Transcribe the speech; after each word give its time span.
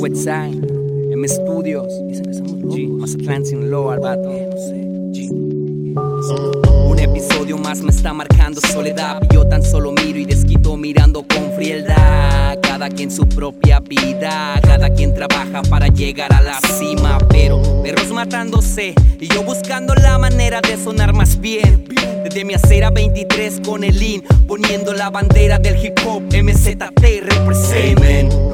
M 0.00 1.28
Studios, 1.28 1.92
G, 2.68 2.88
Mazatlán, 2.88 3.44
Sinaloa, 3.44 3.94
al 3.94 4.00
vato. 4.00 4.30
Un 6.86 6.98
episodio 7.00 7.58
más 7.58 7.80
me 7.80 7.90
está 7.90 8.12
marcando 8.12 8.60
soledad. 8.60 9.20
y 9.28 9.34
Yo 9.34 9.44
tan 9.48 9.60
solo 9.60 9.90
miro 9.90 10.20
y 10.20 10.24
desquito 10.24 10.76
mirando 10.76 11.24
con 11.26 11.50
frialdad. 11.56 12.58
Cada 12.62 12.88
quien 12.90 13.10
su 13.10 13.28
propia 13.28 13.80
vida, 13.80 14.60
cada 14.62 14.88
quien 14.88 15.14
trabaja 15.14 15.62
para 15.62 15.88
llegar 15.88 16.32
a 16.32 16.42
la 16.42 16.60
cima. 16.78 17.18
Pero 17.28 17.60
perros 17.82 18.12
matándose 18.12 18.94
y 19.18 19.26
yo 19.26 19.42
buscando 19.42 19.96
la 19.96 20.16
manera 20.16 20.60
de 20.60 20.76
sonar 20.76 21.12
más 21.12 21.40
bien. 21.40 21.84
Desde 22.22 22.44
mi 22.44 22.54
acera 22.54 22.90
23 22.90 23.62
con 23.64 23.82
el 23.82 24.00
in, 24.00 24.22
poniendo 24.46 24.92
la 24.92 25.10
bandera 25.10 25.58
del 25.58 25.84
hip 25.84 25.98
hop. 26.06 26.22
MZT 26.32 27.02
represent. 27.24 27.98
Amen. 27.98 28.47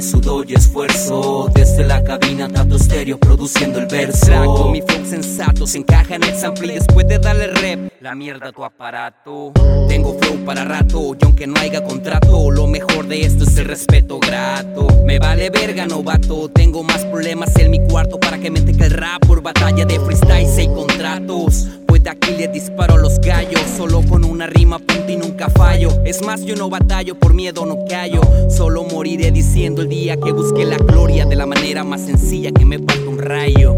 Es 0.00 0.12
sudor 0.12 0.50
y 0.50 0.54
esfuerzo. 0.54 1.50
Desde 1.54 1.84
la 1.84 2.02
cabina, 2.02 2.48
tanto 2.48 2.76
estéreo 2.76 3.18
produciendo 3.18 3.78
el 3.80 3.84
verso. 3.84 4.24
Traco, 4.24 4.70
mi 4.70 4.80
flow 4.80 5.04
sensato 5.04 5.66
se 5.66 5.76
encaja 5.76 6.14
en 6.14 6.22
el 6.22 6.34
sample 6.34 6.72
y 6.72 6.76
después 6.76 7.06
de 7.06 7.18
darle 7.18 7.48
rep, 7.48 7.92
la 8.00 8.14
mierda 8.14 8.48
a 8.48 8.52
tu 8.52 8.64
aparato. 8.64 9.52
Tengo 9.88 10.18
flow 10.18 10.42
para 10.46 10.64
rato 10.64 11.14
y 11.20 11.22
aunque 11.22 11.46
no 11.46 11.60
haya 11.60 11.84
contrato, 11.84 12.50
lo 12.50 12.66
mejor 12.66 13.08
de 13.08 13.26
esto 13.26 13.44
es 13.44 13.54
el 13.58 13.66
respeto 13.66 14.18
grato. 14.18 14.86
Me 15.04 15.18
vale 15.18 15.50
verga, 15.50 15.84
novato. 15.84 16.48
Tengo 16.48 16.82
más 16.82 17.04
problemas 17.04 17.54
en 17.56 17.70
mi 17.70 17.86
cuarto 17.86 18.18
para 18.18 18.38
que 18.38 18.50
me 18.50 18.64
que 18.64 18.86
el 18.86 18.92
rap 18.92 19.26
por 19.26 19.42
batalla 19.42 19.84
de 19.84 20.00
freestyle 20.00 20.48
y 20.58 20.66
contratos. 20.68 21.68
Pues 21.86 22.02
de 22.02 22.08
aquí 22.08 22.30
le 22.38 22.48
disparo 22.48 22.94
a 22.94 22.98
los 22.98 23.20
gallos, 23.20 23.60
solo 23.76 24.00
con 24.08 24.19
una 24.40 24.46
rima 24.46 24.78
punta 24.78 25.12
y 25.12 25.16
nunca 25.18 25.50
fallo. 25.50 25.90
Es 26.06 26.24
más, 26.24 26.40
yo 26.40 26.56
no 26.56 26.70
batallo, 26.70 27.14
por 27.14 27.34
miedo 27.34 27.66
no 27.66 27.84
callo. 27.86 28.22
Solo 28.48 28.84
moriré 28.84 29.30
diciendo 29.30 29.82
el 29.82 29.90
día 29.90 30.16
que 30.16 30.32
busque 30.32 30.64
la 30.64 30.78
gloria 30.78 31.26
de 31.26 31.36
la 31.36 31.44
manera 31.44 31.84
más 31.84 32.00
sencilla 32.00 32.50
que 32.50 32.64
me 32.64 32.78
parto 32.78 33.10
un 33.10 33.18
rayo. 33.18 33.74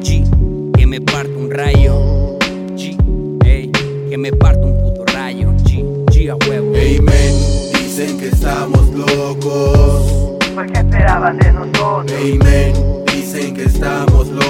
G, 0.00 0.72
que 0.78 0.86
me 0.86 0.98
parto 1.02 1.38
un 1.38 1.50
rayo. 1.50 2.38
G, 2.74 2.96
ey, 3.44 3.70
que 4.08 4.16
me 4.16 4.32
parto 4.32 4.66
un 4.66 4.80
puto 4.80 5.04
rayo. 5.12 5.50
G, 5.64 5.84
G 6.06 6.30
a 6.30 6.36
huevo. 6.48 6.72
Amen, 6.74 7.34
dicen 7.78 8.18
que 8.18 8.28
estamos 8.28 8.88
locos. 8.94 10.38
Pues 10.54 10.72
que 10.72 10.78
esperaban 10.78 11.36
de 11.36 11.52
nosotros. 11.52 12.12
Amen, 12.12 12.72
dicen 13.14 13.54
que 13.54 13.64
estamos 13.64 14.26
locos. 14.28 14.41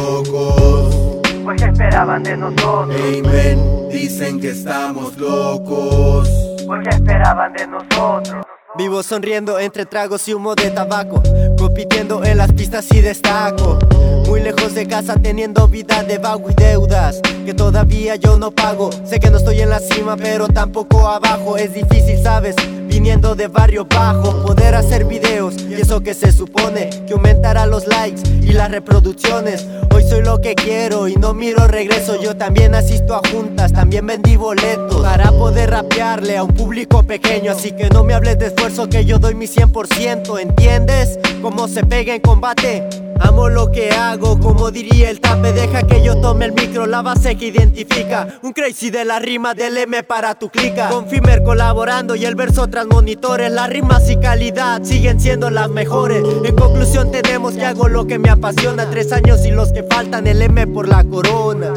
Esperaban 2.03 2.23
de 2.25 2.37
nosotros. 2.37 2.97
Amen, 2.97 3.89
dicen 3.89 4.41
que 4.41 4.51
estamos 4.51 5.17
locos. 5.19 6.29
Pues 6.67 6.83
que 6.83 6.97
esperaban 6.97 7.53
de 7.53 7.65
nosotros. 7.69 8.45
Vivo 8.77 9.05
sonriendo 9.05 9.61
entre 9.61 9.87
tragos 9.87 10.27
y 10.27 10.35
humo 10.35 10.57
de 10.57 10.71
tabaco, 10.71 11.23
compitiendo 11.57 12.25
en 12.25 12.39
las 12.39 12.53
pistas 12.55 12.91
y 12.91 13.03
destaco. 13.03 13.79
Muy 14.27 14.41
lejos 14.41 14.75
de 14.75 14.89
casa 14.89 15.15
teniendo 15.23 15.69
vida 15.69 16.03
de 16.03 16.19
vago 16.19 16.51
y 16.51 16.55
deudas 16.55 17.21
que 17.47 17.55
todavía 17.55 18.17
yo 18.17 18.37
no 18.37 18.51
pago. 18.51 18.91
Sé 19.05 19.21
que 19.21 19.31
no 19.31 19.37
estoy 19.37 19.61
en 19.61 19.71
la 19.71 19.79
cima, 19.79 20.17
pero 20.17 20.49
tampoco 20.49 21.07
abajo. 21.07 21.57
Es 21.57 21.73
difícil, 21.73 22.21
sabes, 22.21 22.57
viniendo 23.03 23.35
de 23.35 23.49
barrio 23.49 23.85
bajo, 23.85 24.47
poder 24.47 24.77
hacer 24.77 25.05
videos 25.05 25.57
y 25.69 25.75
eso 25.75 26.03
que 26.03 26.15
se 26.15 26.31
supone 26.31 26.89
que 27.05 27.15
aumentará 27.15 27.67
los 27.67 27.89
likes 27.89 28.23
y 28.41 28.53
las 28.53 28.71
reproducciones. 28.71 29.67
Hoy 29.93 30.05
soy 30.09 30.23
lo 30.23 30.41
que 30.41 30.55
quiero 30.55 31.09
y 31.09 31.17
no 31.17 31.35
miro 31.35 31.67
regreso. 31.67 32.23
Yo 32.23 32.37
también 32.37 32.77
asisto 32.77 33.17
a 33.17 33.23
juntas, 33.29 33.73
también 33.73 34.07
vendí 34.07 34.37
boletos 34.37 35.03
para 35.03 35.33
poder 35.33 35.71
rapearle 35.71 36.37
a 36.37 36.45
un 36.45 36.55
público 36.55 37.03
pequeño. 37.03 37.51
Así 37.51 37.73
que 37.73 37.91
no 37.91 38.05
me 38.05 38.15
hables 38.15 38.39
de 38.39 38.47
esfuerzo 38.47 38.89
que 38.89 39.05
yo 39.05 39.19
doy 39.19 39.35
mi 39.35 39.47
100%. 39.47 40.41
¿Entiendes? 40.41 41.19
Cómo 41.43 41.67
se 41.67 41.85
pega 41.85 42.15
en 42.15 42.21
combate. 42.21 43.12
Amo 43.23 43.49
lo 43.49 43.71
que 43.71 43.91
hago, 43.91 44.39
como 44.41 44.71
diría 44.71 45.11
el 45.11 45.21
tape. 45.21 45.53
Deja 45.53 45.85
que 45.85 46.03
yo 46.03 46.21
tome 46.21 46.47
el 46.47 46.53
micro, 46.53 46.87
la 46.87 47.03
base 47.03 47.37
que 47.37 47.47
identifica. 47.47 48.39
Un 48.43 48.53
crazy 48.53 48.91
de 48.91 49.05
la 49.05 49.19
rima 49.19 49.55
del 49.55 49.77
M 49.77 50.03
para 50.03 50.35
tu 50.35 50.49
clica. 50.49 50.89
Con 50.89 51.09
Fimer 51.09 51.43
colaborando 51.43 52.15
y 52.17 52.25
el 52.25 52.35
verso 52.35 52.67
tras 52.69 52.87
monitores. 52.87 53.51
Las 53.51 53.69
rimas 53.69 54.09
y 54.11 54.17
calidad 54.17 54.83
siguen 54.83 55.21
siendo 55.21 55.51
las 55.51 55.71
mejores. 55.71 56.23
En 56.45 56.57
conclusión, 56.57 57.11
tenemos 57.11 57.55
que 57.55 57.65
hago 57.65 57.89
lo 57.89 58.07
que 58.07 58.19
me 58.19 58.29
apasiona. 58.29 58.91
Tres 58.91 59.13
años 59.13 59.45
y 59.47 59.51
los 59.51 59.73
que 59.73 59.83
faltan, 59.83 60.27
el 60.27 60.43
M 60.43 60.67
por 60.67 60.89
la 60.89 61.05
corona. 61.05 61.75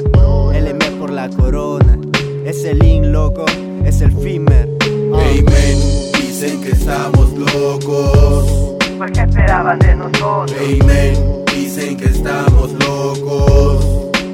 El 0.53 0.67
M 0.67 0.85
por 0.99 1.11
la 1.11 1.29
corona. 1.29 1.97
Es 2.45 2.63
el 2.63 2.83
in, 2.83 3.11
loco, 3.11 3.45
es 3.83 4.01
el 4.01 4.11
Fimer. 4.11 4.69
Amen, 4.83 5.79
dicen 6.13 6.61
que 6.61 6.71
estamos 6.71 7.31
locos. 7.33 8.74
Pues 8.97 9.11
que 9.11 9.21
esperaban 9.21 9.79
de 9.79 9.95
nosotros. 9.95 10.55
Amen, 10.57 11.45
dicen 11.53 11.97
que 11.97 12.05
estamos 12.05 12.71
locos. 12.73 13.85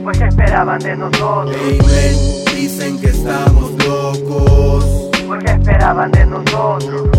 Pues 0.03 0.17
que 0.19 0.27
esperaban 0.27 0.79
de 0.79 0.95
nosotros. 0.97 1.55
Amen, 1.55 2.15
dicen 2.55 2.99
que 2.99 3.07
estamos 3.07 3.71
locos. 3.85 4.85
Pues 5.27 5.43
que 5.43 5.51
esperaban 5.51 6.11
de 6.11 6.25
nosotros. 6.25 7.10